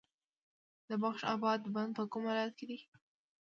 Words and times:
د 0.89 0.91
بخش 1.03 1.21
اباد 1.35 1.61
بند 1.73 1.91
په 1.97 2.03
کوم 2.11 2.23
ولایت 2.29 2.53
کې 2.57 2.65
دی؟ 2.69 2.77